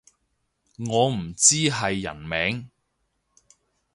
[0.89, 2.71] 我唔知係人名